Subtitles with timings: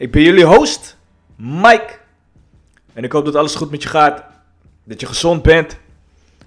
[0.00, 0.96] Ik ben jullie host,
[1.36, 1.98] Mike.
[2.92, 4.24] En ik hoop dat alles goed met je gaat.
[4.84, 5.78] Dat je gezond bent.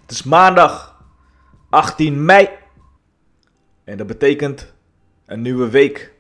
[0.02, 1.04] Het is maandag
[1.70, 2.50] 18 mei.
[3.84, 4.74] En dat betekent
[5.26, 6.14] een nieuwe week.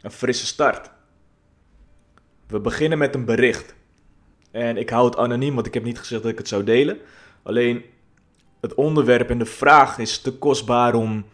[0.00, 0.90] Een frisse start.
[2.46, 3.74] We beginnen met een bericht.
[4.50, 6.98] En ik hou het anoniem, want ik heb niet gezegd dat ik het zou delen.
[7.42, 7.84] Alleen
[8.60, 11.24] het onderwerp en de vraag is te kostbaar om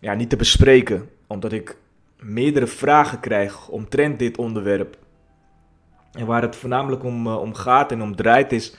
[0.00, 1.10] ja, niet te bespreken.
[1.26, 1.76] Omdat ik
[2.20, 4.98] meerdere vragen krijg omtrent dit onderwerp.
[6.12, 8.76] En waar het voornamelijk om, eh, om gaat en om draait is...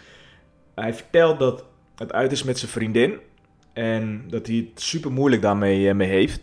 [0.76, 3.20] Hij vertelt dat het uit is met zijn vriendin.
[3.73, 6.42] En dat hij het super moeilijk daarmee eh, mee heeft.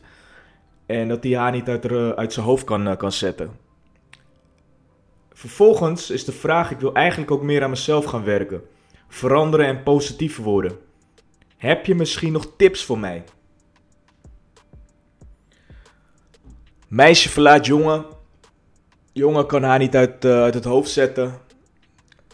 [0.86, 3.50] En dat hij haar niet uit, er, uit zijn hoofd kan, eh, kan zetten.
[5.32, 8.62] Vervolgens is de vraag: ik wil eigenlijk ook meer aan mezelf gaan werken.
[9.08, 10.72] Veranderen en positief worden.
[11.56, 13.24] Heb je misschien nog tips voor mij?
[16.86, 18.04] Meisje verlaat jongen.
[19.12, 21.38] Jongen kan haar niet uit, uh, uit het hoofd zetten.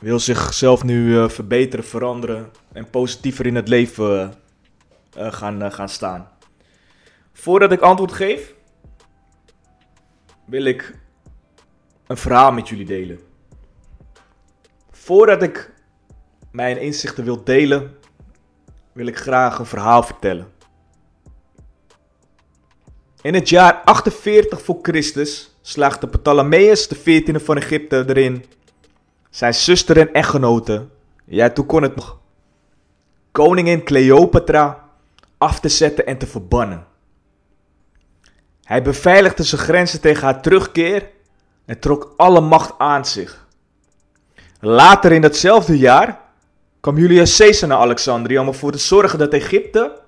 [0.01, 4.35] Wil zichzelf nu uh, verbeteren, veranderen en positiever in het leven
[5.19, 6.29] uh, gaan, gaan staan.
[7.33, 8.55] Voordat ik antwoord geef,
[10.45, 10.99] wil ik
[12.07, 13.21] een verhaal met jullie delen.
[14.91, 15.73] Voordat ik
[16.51, 17.97] mijn inzichten wil delen,
[18.93, 20.53] wil ik graag een verhaal vertellen.
[23.23, 28.45] In het jaar 48 voor Christus slaagde Ptolemeus de 14e van Egypte erin
[29.31, 30.87] zijn zuster en echtgenote,
[31.25, 32.19] ja toen kon het nog,
[33.33, 34.89] koningin Cleopatra
[35.39, 36.87] af te zetten en te verbannen.
[38.63, 41.09] Hij beveiligde zijn grenzen tegen haar terugkeer
[41.65, 43.47] en trok alle macht aan zich.
[44.61, 46.21] Later in datzelfde jaar
[46.81, 50.01] kwam Julius Caesar naar Alexandrië om ervoor te zorgen dat Egypte,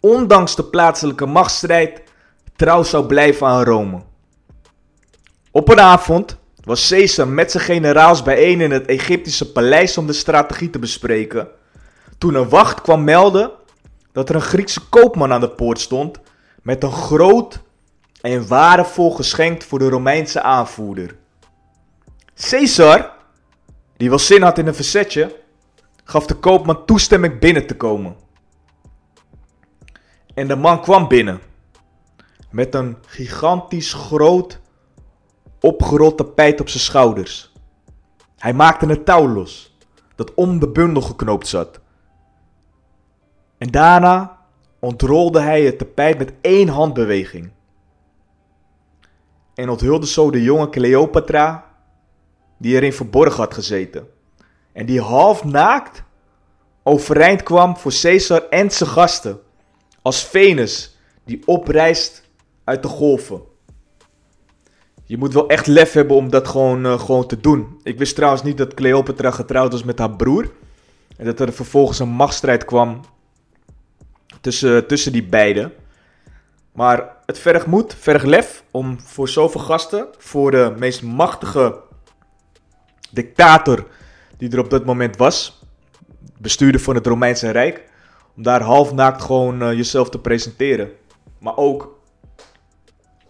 [0.00, 2.01] ondanks de plaatselijke machtsstrijd,
[2.62, 4.02] trouw zou blijven aan Rome.
[5.50, 10.12] Op een avond was Caesar met zijn generaals bijeen in het Egyptische paleis om de
[10.12, 11.48] strategie te bespreken.
[12.18, 13.50] Toen een wacht kwam melden
[14.12, 16.18] dat er een Griekse koopman aan de poort stond
[16.62, 17.60] met een groot
[18.20, 21.16] en waardevol geschenk voor de Romeinse aanvoerder.
[22.34, 23.12] Caesar,
[23.96, 25.36] die wel zin had in een verzetje,
[26.04, 28.16] gaf de koopman toestemming binnen te komen.
[30.34, 31.50] En de man kwam binnen
[32.52, 34.60] met een gigantisch groot
[35.60, 37.52] opgerold tapijt op zijn schouders.
[38.38, 39.76] Hij maakte een touw los
[40.14, 41.80] dat om de bundel geknoopt zat.
[43.58, 44.38] En daarna
[44.78, 47.50] ontrolde hij het tapijt met één handbeweging.
[49.54, 51.64] En onthulde zo de jonge Cleopatra,
[52.58, 54.08] die erin verborgen had gezeten.
[54.72, 56.02] En die half naakt
[56.82, 59.40] overeind kwam voor Caesar en zijn gasten.
[60.02, 62.21] Als Venus die oprijst
[62.64, 63.40] uit de golven.
[65.04, 67.80] Je moet wel echt lef hebben om dat gewoon, uh, gewoon te doen.
[67.82, 70.50] Ik wist trouwens niet dat Cleopatra getrouwd was met haar broer.
[71.16, 73.00] En dat er vervolgens een machtsstrijd kwam
[74.40, 75.72] tussen, tussen die beiden.
[76.72, 81.80] Maar het vergt moed, vergt lef om voor zoveel gasten, voor de meest machtige
[83.10, 83.86] dictator
[84.38, 85.62] die er op dat moment was,
[86.38, 87.84] bestuurder van het Romeinse Rijk,
[88.36, 90.90] om daar half naakt gewoon uh, jezelf te presenteren.
[91.38, 92.00] Maar ook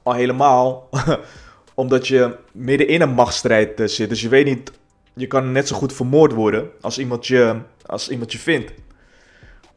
[0.02, 0.88] al helemaal
[1.74, 4.08] omdat je midden in een machtsstrijd uh, zit.
[4.08, 4.72] Dus je weet niet,
[5.14, 8.72] je kan net zo goed vermoord worden als iemand je, als iemand je vindt.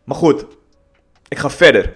[0.03, 0.45] Maar goed,
[1.27, 1.93] ik ga verder.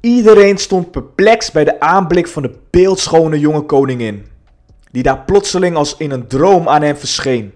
[0.00, 4.26] Iedereen stond perplex bij de aanblik van de beeldschone jonge koningin,
[4.90, 7.52] die daar plotseling als in een droom aan hem verscheen.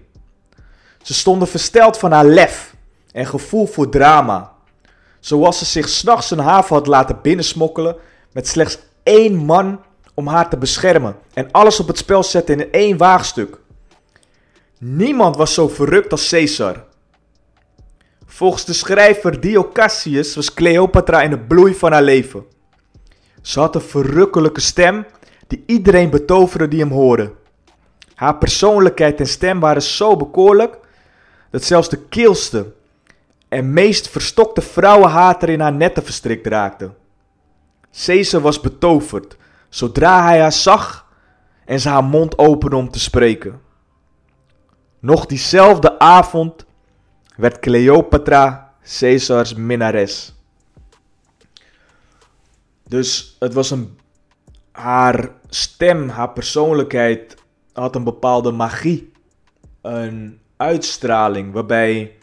[1.01, 2.75] Ze stonden versteld van haar lef
[3.11, 4.51] en gevoel voor drama,
[5.19, 7.95] zoals ze zich s'nachts een haven had laten binnensmokkelen
[8.31, 9.81] met slechts één man
[10.13, 13.59] om haar te beschermen en alles op het spel zetten in één waagstuk.
[14.79, 16.83] Niemand was zo verrukt als Caesar.
[18.25, 22.45] Volgens de schrijver Dio Cassius was Cleopatra in de bloei van haar leven.
[23.41, 25.05] Ze had een verrukkelijke stem
[25.47, 27.33] die iedereen betoverde die hem hoorde.
[28.15, 30.77] Haar persoonlijkheid en stem waren zo bekoorlijk
[31.51, 32.73] dat zelfs de keelste
[33.47, 36.91] en meest verstokte vrouwenhater in haar netten verstrikt raakte.
[37.91, 39.37] Caesar was betoverd
[39.69, 41.07] zodra hij haar zag
[41.65, 43.61] en ze haar mond opende om te spreken.
[44.99, 46.65] Nog diezelfde avond
[47.35, 50.33] werd Cleopatra Caesars minnares.
[52.87, 53.97] Dus het was een.
[54.71, 57.35] Haar stem, haar persoonlijkheid
[57.73, 59.11] had een bepaalde magie.
[59.81, 62.15] Een uitstraling waarbij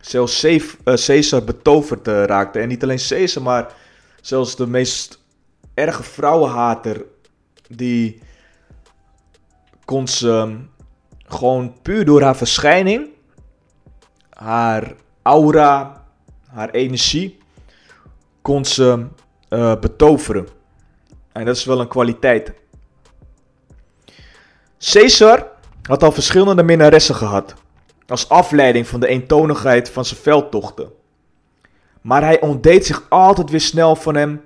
[0.00, 2.58] zelfs eh, Caesar betoverd eh, raakte.
[2.58, 3.74] En niet alleen Caesar, maar
[4.28, 5.24] zelfs de meest
[5.74, 7.04] erge vrouwenhater.
[7.68, 8.20] Die
[9.84, 10.56] kon ze
[11.26, 13.08] gewoon puur door haar verschijning,
[14.30, 16.04] haar aura,
[16.46, 17.38] haar energie,
[18.42, 19.06] kon ze
[19.50, 20.48] uh, betoveren.
[21.32, 22.52] En dat is wel een kwaliteit.
[24.78, 25.46] Caesar
[25.82, 27.54] had al verschillende minnaressen gehad,
[28.06, 30.96] als afleiding van de eentonigheid van zijn veldtochten.
[32.08, 34.40] Maar hij ontdeed zich altijd weer snel van hem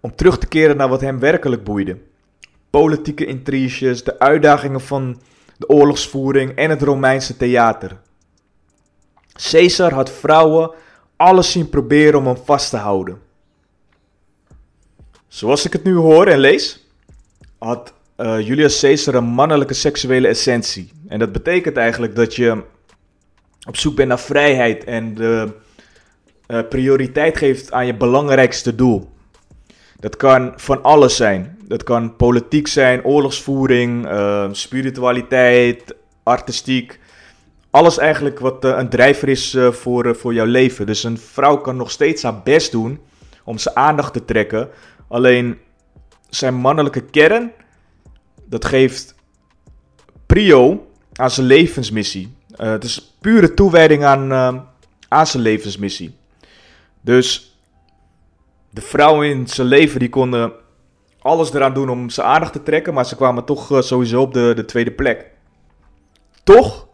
[0.00, 1.98] om terug te keren naar wat hem werkelijk boeide.
[2.70, 5.20] Politieke intriges, de uitdagingen van
[5.56, 7.96] de oorlogsvoering en het Romeinse theater.
[9.50, 10.70] Caesar had vrouwen
[11.16, 13.18] alles zien proberen om hem vast te houden.
[15.28, 16.86] Zoals ik het nu hoor en lees,
[17.58, 20.92] had uh, Julius Caesar een mannelijke seksuele essentie.
[21.06, 22.62] En dat betekent eigenlijk dat je
[23.68, 25.66] op zoek bent naar vrijheid en de
[26.48, 29.08] uh, prioriteit geeft aan je belangrijkste doel.
[30.00, 31.58] Dat kan van alles zijn.
[31.64, 37.00] Dat kan politiek zijn, oorlogsvoering, uh, spiritualiteit, artistiek.
[37.70, 40.86] Alles eigenlijk wat uh, een drijver is uh, voor, voor jouw leven.
[40.86, 43.00] Dus een vrouw kan nog steeds haar best doen
[43.44, 44.68] om zijn aandacht te trekken.
[45.08, 45.58] Alleen
[46.28, 47.52] zijn mannelijke kern,
[48.44, 49.14] dat geeft
[50.26, 52.36] prio aan zijn levensmissie.
[52.56, 54.32] het is pure toewijding aan,
[55.08, 56.16] aan zijn levensmissie.
[57.08, 57.58] Dus
[58.70, 60.52] de vrouwen in zijn leven die konden
[61.20, 64.34] alles eraan doen om zijn aandacht te trekken, maar ze kwamen toch uh, sowieso op
[64.34, 65.30] de, de tweede plek.
[66.44, 66.86] Toch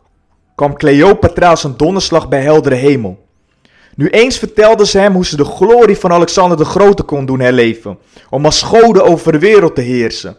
[0.55, 3.27] kwam Cleopatra als een donderslag bij heldere hemel.
[3.95, 7.41] Nu eens vertelde ze hem hoe ze de glorie van Alexander de Grote kon doen
[7.41, 7.99] herleven,
[8.31, 10.37] om als goden over de wereld te heersen.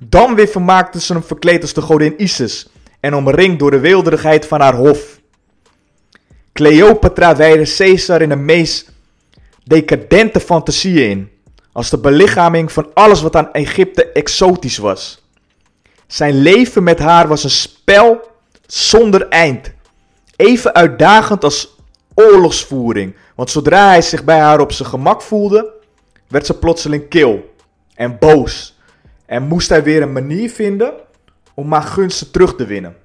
[0.00, 2.68] Dan weer vermaakte ze hem verkleed als de godin Isis
[3.00, 5.20] en omringd door de weelderigheid van haar hof.
[6.52, 8.98] Cleopatra wijde Caesar in de meest
[9.70, 11.30] decadente fantasieën in
[11.72, 15.24] als de belichaming van alles wat aan Egypte exotisch was.
[16.06, 18.30] Zijn leven met haar was een spel
[18.66, 19.72] zonder eind.
[20.36, 21.76] Even uitdagend als
[22.14, 25.72] oorlogsvoering, want zodra hij zich bij haar op zijn gemak voelde,
[26.28, 27.54] werd ze plotseling kil
[27.94, 28.78] en boos.
[29.26, 30.92] En moest hij weer een manier vinden
[31.54, 32.96] om haar gunsten terug te winnen.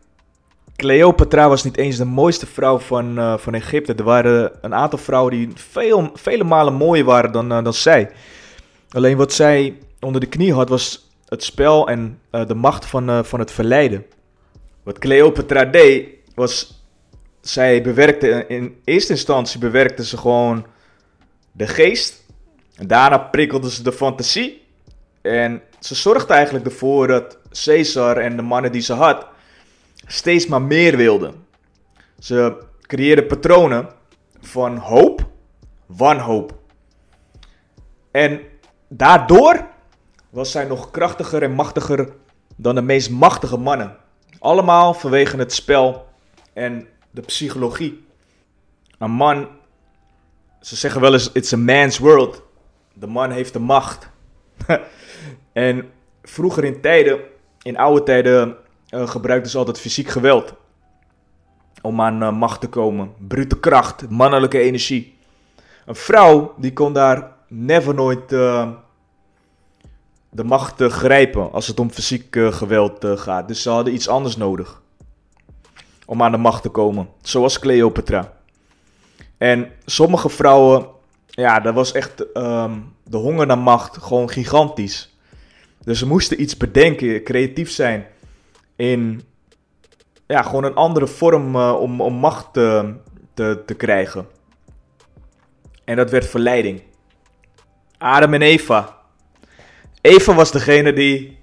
[0.76, 3.94] Cleopatra was niet eens de mooiste vrouw van, uh, van Egypte.
[3.94, 8.12] Er waren een aantal vrouwen die veel, vele malen mooier waren dan, uh, dan zij.
[8.90, 13.26] Alleen wat zij onder de knie had was het spel en uh, de macht van,
[13.26, 14.06] van het verleiden.
[14.84, 16.84] Wat Cleopatra deed was,
[17.42, 20.66] zij bewerkte in eerste instantie bewerkte ze gewoon
[21.52, 22.24] de geest.
[22.76, 24.62] En daarna prikkelde ze de fantasie.
[25.22, 29.26] En ze zorgde eigenlijk ervoor dat Caesar en de mannen die ze had
[30.06, 31.46] steeds maar meer wilden.
[32.20, 33.90] Ze creëerde patronen
[34.42, 35.30] van hoop,
[35.86, 36.54] wanhoop.
[38.12, 38.42] En
[38.88, 39.68] Daardoor
[40.30, 42.10] was zij nog krachtiger en machtiger
[42.56, 43.98] dan de meest machtige mannen.
[44.40, 46.08] Allemaal vanwege het spel
[46.54, 48.06] en de psychologie.
[49.00, 49.48] Een man,
[50.62, 52.42] ze zeggen wel eens, it's a man's world.
[52.94, 54.10] De man heeft de macht.
[55.54, 55.92] en
[56.24, 57.20] vroeger in tijden,
[57.62, 58.58] in oude tijden,
[58.96, 60.54] uh, gebruikten ze altijd fysiek geweld.
[61.82, 63.14] Om aan uh, macht te komen.
[63.28, 65.18] Brute kracht, mannelijke energie.
[65.86, 68.70] Een vrouw, die kon daar never nooit uh,
[70.30, 73.48] de macht uh, grijpen als het om fysiek geweld gaat.
[73.48, 74.82] Dus ze hadden iets anders nodig
[76.06, 77.10] om aan de macht te komen.
[77.22, 78.34] Zoals Cleopatra.
[79.38, 80.88] En sommige vrouwen,
[81.26, 85.18] ja, dat was echt um, de honger naar macht gewoon gigantisch.
[85.84, 88.08] Dus ze moesten iets bedenken, creatief zijn
[88.76, 89.22] in
[90.28, 92.94] ja, gewoon een andere vorm om, om macht te,
[93.34, 94.28] te, te krijgen.
[95.84, 96.82] En dat werd verleiding.
[97.98, 98.98] Adam en Eva.
[100.02, 101.40] Eva was degene die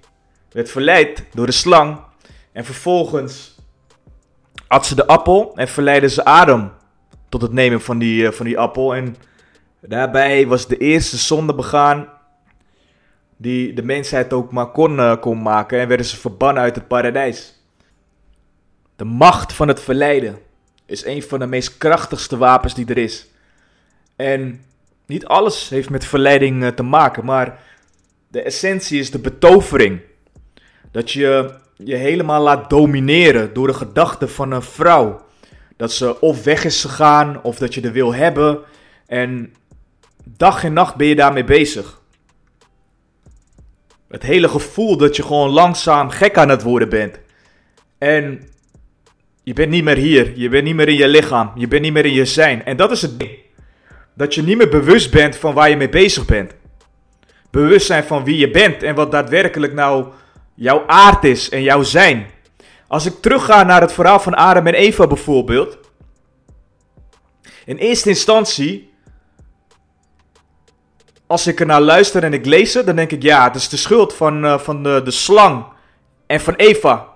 [0.51, 1.99] werd verleid door de slang.
[2.51, 3.55] En vervolgens
[4.67, 6.71] at ze de appel en verleidde ze Adam
[7.29, 8.95] tot het nemen van die, uh, van die appel.
[8.95, 9.15] En
[9.81, 12.09] daarbij was de eerste zonde begaan
[13.43, 15.79] die de mensheid ook maar kon, uh, kon maken.
[15.79, 17.61] En werden ze verbannen uit het paradijs.
[18.95, 20.39] De macht van het verleiden
[20.85, 23.27] is een van de meest krachtigste wapens die er is.
[24.15, 24.61] En
[25.05, 27.59] niet alles heeft met verleiding uh, te maken, maar
[28.27, 30.01] De essentie is de betovering.
[30.91, 35.25] Dat je je helemaal laat domineren door de gedachten van een vrouw.
[35.77, 38.59] Dat ze of weg is gegaan of dat je er wil hebben.
[39.07, 39.53] En
[40.23, 42.01] dag en nacht ben je daarmee bezig.
[44.13, 47.19] Het hele gevoel dat je gewoon langzaam gek aan het worden bent.
[47.97, 48.43] En
[49.43, 50.37] je bent niet meer hier.
[50.37, 51.51] Je bent niet meer in je lichaam.
[51.55, 52.65] Je bent niet meer in je zijn.
[52.65, 53.31] En dat is het ding.
[54.13, 56.51] Dat je niet meer bewust bent van waar je mee bezig bent.
[57.51, 60.05] Bewust zijn van wie je bent en wat daadwerkelijk nou
[60.55, 62.25] jouw aard is en jouw zijn.
[62.87, 65.77] Als ik terugga naar het verhaal van Adam en Eva bijvoorbeeld.
[67.65, 68.92] In eerste instantie,
[71.33, 73.69] als ik er naar luister en ik lees het, dan denk ik ja, het is
[73.69, 75.65] de schuld van, uh, van de, de slang
[76.27, 77.07] en van Eva.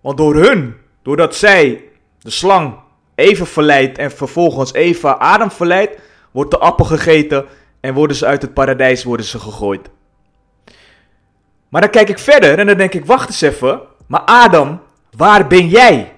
[0.00, 1.84] Want door hun, doordat zij
[2.18, 2.74] de slang
[3.14, 7.44] Eva verleidt en vervolgens Eva Adam verleidt, wordt de appel gegeten
[7.80, 9.88] en worden ze uit het paradijs worden ze gegooid.
[11.68, 13.80] Maar dan kijk ik verder en dan denk ik, wacht eens even.
[14.06, 14.80] Maar Adam,
[15.16, 16.12] waar ben jij?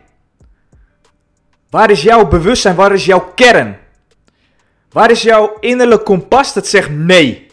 [1.71, 2.75] Waar is jouw bewustzijn?
[2.75, 3.79] Waar is jouw kern?
[4.97, 7.47] Waar is jouw innerlijk kompas dat zegt nee?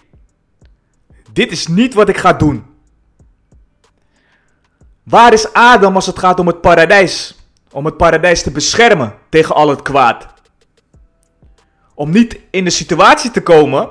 [1.31, 2.65] Dit is niet wat ik ga doen.
[5.03, 7.35] Waar is Adam als het gaat om het paradijs?
[7.71, 10.27] Om het paradijs te beschermen tegen al het kwaad.
[11.93, 13.89] Om niet in de situatie te komen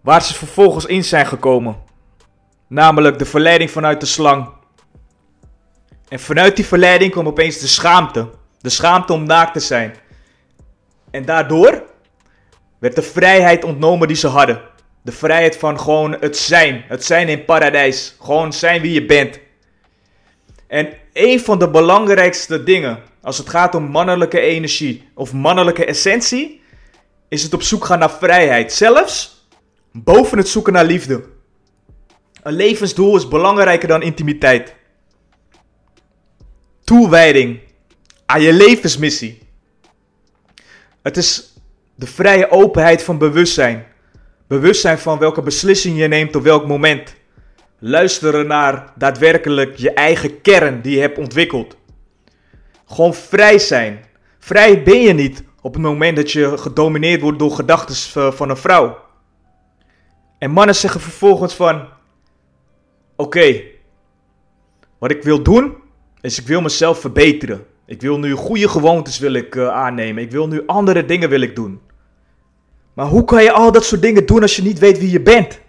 [0.00, 1.76] waar ze vervolgens in zijn gekomen.
[2.66, 4.48] Namelijk de verleiding vanuit de slang.
[6.08, 8.30] En vanuit die verleiding kwam opeens de schaamte.
[8.60, 9.94] De schaamte om naakt te zijn.
[11.10, 11.84] En daardoor
[12.78, 14.60] werd de vrijheid ontnomen die ze hadden.
[15.02, 16.84] De vrijheid van gewoon het zijn.
[16.88, 18.16] Het zijn in paradijs.
[18.20, 19.38] Gewoon zijn wie je bent.
[20.66, 26.62] En een van de belangrijkste dingen als het gaat om mannelijke energie of mannelijke essentie,
[27.28, 28.72] is het op zoek gaan naar vrijheid.
[28.72, 29.44] Zelfs
[29.92, 31.24] boven het zoeken naar liefde.
[32.42, 34.74] Een levensdoel is belangrijker dan intimiteit.
[36.84, 37.60] Toewijding
[38.26, 39.49] aan je levensmissie.
[41.02, 41.54] Het is
[41.94, 43.86] de vrije openheid van bewustzijn.
[44.46, 47.14] Bewustzijn van welke beslissing je neemt op welk moment.
[47.78, 51.76] Luisteren naar daadwerkelijk je eigen kern die je hebt ontwikkeld.
[52.86, 54.04] Gewoon vrij zijn.
[54.38, 58.56] Vrij ben je niet op het moment dat je gedomineerd wordt door gedachten van een
[58.56, 58.98] vrouw.
[60.38, 61.88] En mannen zeggen vervolgens van,
[63.16, 63.62] oké,
[64.98, 65.76] wat ik wil doen,
[66.20, 67.66] is ik wil mezelf verbeteren.
[67.90, 70.22] Ik wil nu goede gewoontes wil ik, uh, aannemen.
[70.22, 71.80] Ik wil nu andere dingen wil ik doen.
[72.92, 75.20] Maar hoe kan je al dat soort dingen doen als je niet weet wie je
[75.20, 75.60] bent?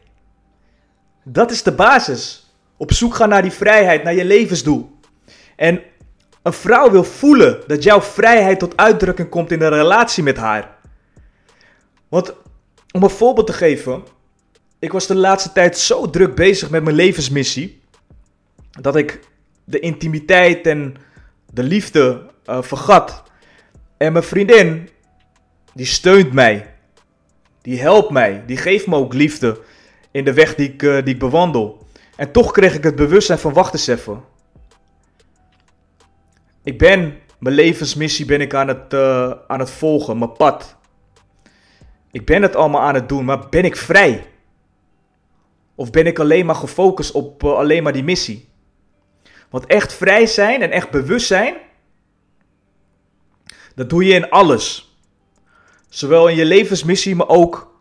[1.24, 2.54] Dat is de basis.
[2.78, 5.00] Op zoek gaan naar die vrijheid, naar je levensdoel.
[5.56, 5.82] En
[6.42, 10.76] een vrouw wil voelen dat jouw vrijheid tot uitdrukking komt in een relatie met haar.
[12.10, 12.34] Want
[12.92, 14.04] om een voorbeeld te geven,
[14.80, 17.82] ik was de laatste tijd zo druk bezig met mijn levensmissie.
[18.82, 19.20] Dat ik
[19.64, 20.96] de intimiteit en
[21.52, 23.24] de liefde uh, vergat.
[23.98, 24.90] En mijn vriendin,
[25.74, 26.74] die steunt mij.
[27.62, 28.44] Die helpt mij.
[28.46, 29.60] Die geeft me ook liefde
[30.12, 31.88] in de weg die ik, uh, die ik bewandel.
[32.16, 34.24] En toch kreeg ik het bewustzijn van wacht eens even.
[36.64, 40.76] Ik ben, mijn levensmissie ben ik aan het, uh, aan het volgen, mijn pad.
[42.12, 44.26] Ik ben het allemaal aan het doen, maar ben ik vrij?
[45.76, 48.51] Of ben ik alleen maar gefocust op alleen maar die missie?
[49.52, 51.56] Want echt vrij zijn en echt bewust zijn,
[53.76, 54.96] dat doe je in alles.
[55.90, 57.80] Zowel in je levensmissie, maar ook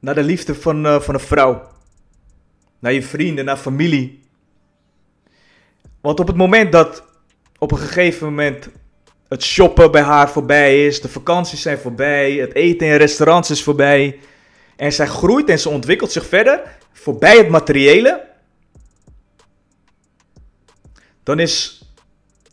[0.00, 1.70] naar de liefde van, uh, van een vrouw.
[2.78, 4.20] Naar je vrienden, naar familie.
[6.00, 7.04] Want op het moment dat
[7.58, 8.68] op een gegeven moment
[9.28, 13.62] het shoppen bij haar voorbij is, de vakanties zijn voorbij, het eten in restaurants is
[13.62, 14.18] voorbij.
[14.76, 18.30] En zij groeit en ze ontwikkelt zich verder voorbij het materiële.
[21.22, 21.82] Dan is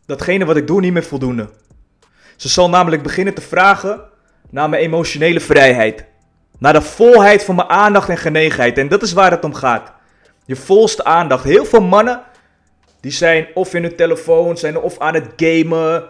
[0.06, 1.50] datgene wat ik doe niet meer voldoende.
[2.36, 4.02] Ze zal namelijk beginnen te vragen
[4.50, 6.06] naar mijn emotionele vrijheid.
[6.58, 8.78] Naar de volheid van mijn aandacht en genegenheid.
[8.78, 9.92] En dat is waar het om gaat.
[10.46, 11.44] Je volste aandacht.
[11.44, 12.22] Heel veel mannen
[13.00, 16.04] die zijn of in hun telefoon, zijn of aan het gamen.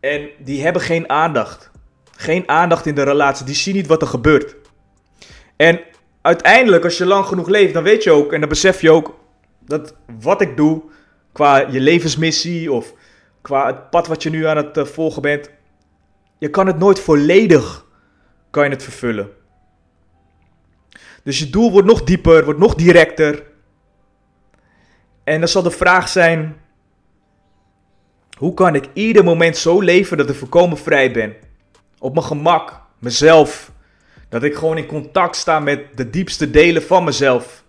[0.00, 1.70] En die hebben geen aandacht.
[2.16, 3.46] Geen aandacht in de relatie.
[3.46, 4.56] Die zien niet wat er gebeurt.
[5.56, 5.80] En
[6.22, 9.18] uiteindelijk, als je lang genoeg leeft, dan weet je ook en dan besef je ook
[9.60, 10.82] dat wat ik doe
[11.36, 12.94] qua je levensmissie of
[13.40, 15.50] qua het pad wat je nu aan het eh, volgen bent,
[16.38, 17.84] je kan het nooit volledig
[18.50, 19.30] kan je het vervullen.
[21.22, 23.42] Dus je doel wordt nog dieper, wordt nog directer.
[25.24, 26.56] En dan zal de vraag zijn:
[28.38, 31.34] hoe kan ik ieder moment zo leven dat ik volkomen vrij ben?
[31.98, 33.72] Op mijn gemak, mezelf.
[34.28, 37.64] Dat ik gewoon in contact sta met de diepste delen van mezelf.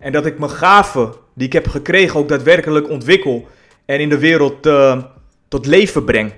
[0.00, 3.48] En dat ik mijn gaven die ik heb gekregen ook daadwerkelijk ontwikkel
[3.84, 5.02] en in de wereld uh,
[5.48, 6.32] tot leven breng.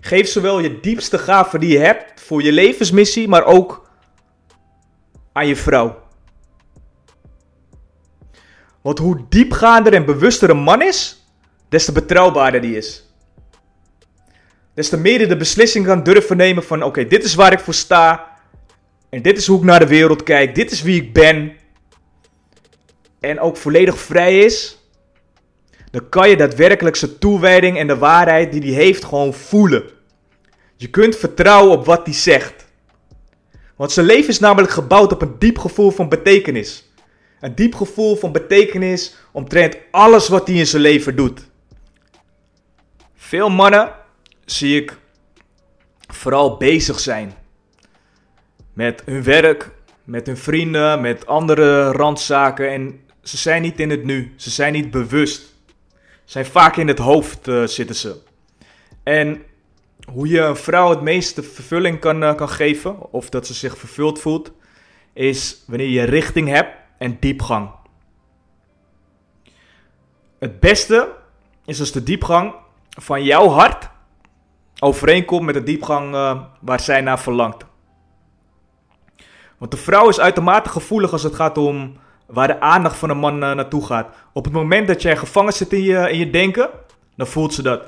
[0.00, 3.88] Geef zowel je diepste gaven die je hebt voor je levensmissie, maar ook
[5.32, 6.04] aan je vrouw.
[8.80, 11.26] Want hoe diepgaander en bewuster een man is,
[11.68, 13.10] des te betrouwbaarder die is.
[14.74, 17.74] Des te meer de beslissing kan durven nemen van oké, dit is waar ik voor
[17.74, 18.34] sta.
[19.08, 20.54] En dit is hoe ik naar de wereld kijk.
[20.54, 21.56] Dit is wie ik ben.
[23.26, 24.78] En ook volledig vrij is.
[25.90, 29.84] Dan kan je daadwerkelijk zijn toewijding en de waarheid die hij heeft gewoon voelen.
[30.76, 32.66] Je kunt vertrouwen op wat hij zegt.
[33.76, 36.90] Want zijn leven is namelijk gebouwd op een diep gevoel van betekenis.
[37.40, 41.48] Een diep gevoel van betekenis omtrent alles wat hij in zijn leven doet.
[43.16, 43.92] Veel mannen
[44.44, 44.98] zie ik
[46.06, 47.34] vooral bezig zijn
[48.72, 49.70] met hun werk,
[50.04, 52.70] met hun vrienden, met andere randzaken.
[52.72, 55.54] En ze zijn niet in het nu, ze zijn niet bewust.
[56.24, 58.16] Zijn vaak in het hoofd uh, zitten ze.
[59.02, 59.42] En
[60.12, 63.78] hoe je een vrouw het meeste vervulling kan, uh, kan geven, of dat ze zich
[63.78, 64.52] vervuld voelt,
[65.12, 67.70] is wanneer je richting hebt en diepgang.
[70.38, 71.14] Het beste
[71.64, 72.54] is als de diepgang
[72.88, 73.88] van jouw hart
[74.78, 77.64] overeenkomt met de diepgang uh, waar zij naar verlangt.
[79.58, 83.18] Want de vrouw is uitermate gevoelig als het gaat om waar de aandacht van een
[83.18, 84.08] man uh, naartoe gaat.
[84.32, 86.70] Op het moment dat jij gevangen zit in je, in je denken,
[87.16, 87.82] dan voelt ze dat.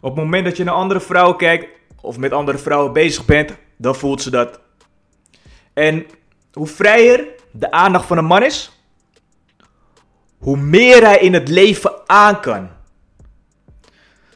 [0.00, 1.66] Op het moment dat je naar andere vrouwen kijkt
[2.00, 4.60] of met andere vrouwen bezig bent, dan voelt ze dat.
[5.72, 6.06] En
[6.52, 8.72] hoe vrijer de aandacht van een man is,
[10.38, 12.68] hoe meer hij in het leven aan kan.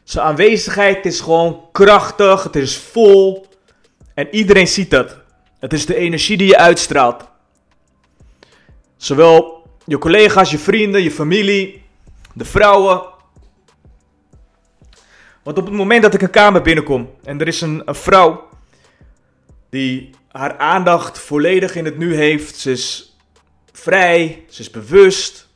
[0.03, 3.47] Zijn aanwezigheid is gewoon krachtig, het is vol
[4.13, 5.17] en iedereen ziet dat.
[5.59, 7.25] Het is de energie die je uitstraalt.
[8.97, 11.83] Zowel je collega's, je vrienden, je familie,
[12.33, 13.01] de vrouwen.
[15.43, 18.47] Want op het moment dat ik een kamer binnenkom en er is een, vrouw
[19.69, 23.17] die haar aandacht volledig in het nu heeft, ze is
[23.71, 25.47] vrij, ze is bewust.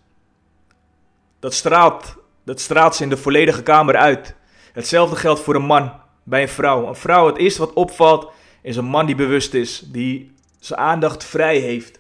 [1.40, 4.36] Dat straalt, dat straalt ze in de volledige kamer uit.
[4.74, 6.88] Hetzelfde geldt voor een man bij een vrouw.
[6.88, 11.24] Een vrouw, het eerste wat opvalt, is een man die bewust is, die zijn aandacht
[11.24, 12.00] vrij heeft.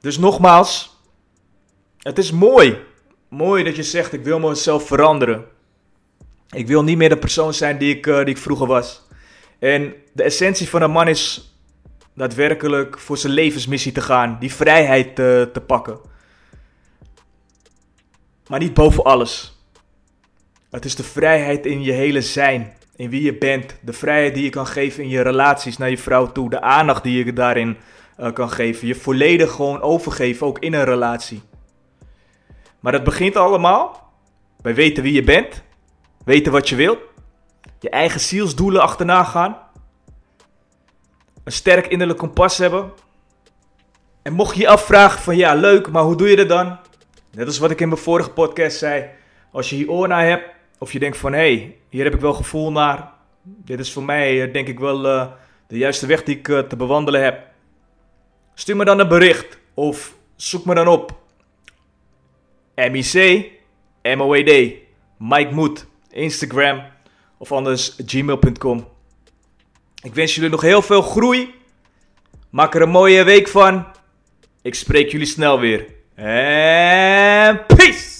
[0.00, 1.00] Dus nogmaals,
[1.98, 2.78] het is mooi.
[3.28, 5.44] Mooi dat je zegt, ik wil mezelf veranderen.
[6.50, 9.06] Ik wil niet meer de persoon zijn die ik, uh, die ik vroeger was.
[9.58, 11.52] En de essentie van een man is
[12.14, 15.98] daadwerkelijk voor zijn levensmissie te gaan, die vrijheid te, te pakken.
[18.48, 19.62] Maar niet boven alles.
[20.70, 23.76] Het is de vrijheid in je hele zijn, in wie je bent.
[23.80, 26.50] De vrijheid die je kan geven in je relaties naar je vrouw toe.
[26.50, 27.76] De aandacht die je daarin
[28.18, 28.86] uh, kan geven.
[28.86, 31.42] Je volledig gewoon overgeven, ook in een relatie.
[32.80, 34.12] Maar dat begint allemaal
[34.62, 35.62] bij weten wie je bent.
[36.24, 36.98] Weten wat je wilt.
[37.80, 39.56] Je eigen zielsdoelen achterna gaan.
[41.44, 42.92] Een sterk innerlijk kompas hebben.
[44.22, 46.78] En mocht je je afvragen van ja, leuk, maar hoe doe je dat dan?
[47.32, 49.10] Net als wat ik in mijn vorige podcast zei.
[49.52, 50.44] Als je hier oor naar hebt,
[50.78, 53.12] of je denkt van hé, hey, hier heb ik wel gevoel naar.
[53.42, 55.26] Dit is voor mij eh, denk ik wel uh,
[55.66, 57.47] de juiste weg die ik te bewandelen heb.
[58.58, 61.18] Stuur me dan een bericht of zoek me dan op.
[62.74, 63.50] MIC,
[64.02, 64.72] MOED,
[65.18, 66.82] Mike Moed, Instagram
[67.36, 68.88] of anders gmail.com.
[70.02, 71.54] Ik wens jullie nog heel veel groei.
[72.50, 73.86] Maak er een mooie week van.
[74.62, 75.86] Ik spreek jullie snel weer.
[76.14, 78.17] En peace!